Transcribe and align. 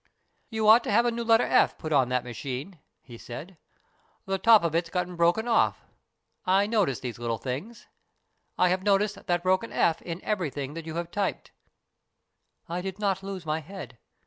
"'You 0.49 0.67
ought 0.67 0.83
to 0.85 0.91
have 0.91 1.05
a 1.05 1.11
new 1.11 1.23
letter 1.23 1.43
"f" 1.43 1.77
put 1.77 1.93
on 1.93 2.09
that 2.09 2.23
machine,' 2.23 2.79
he 3.03 3.19
said. 3.19 3.59
* 3.93 4.25
The 4.25 4.39
top 4.39 4.63
of 4.63 4.73
it's 4.73 4.89
got 4.89 5.05
broken 5.15 5.47
off. 5.47 5.83
I 6.43 6.65
notice 6.65 7.01
these 7.01 7.19
little 7.19 7.37
things. 7.37 7.85
I 8.57 8.69
have 8.69 8.81
noticed 8.81 9.23
that 9.27 9.43
broken" 9.43 9.71
f" 9.71 10.01
in 10.01 10.19
everything 10.23 10.73
that 10.73 10.87
you 10.87 10.95
have 10.95 11.11
typed.'" 11.11 11.51
I 12.67 12.81
did 12.81 12.97
not 12.97 13.21
lose 13.21 13.45
my 13.45 13.59
head. 13.59 13.99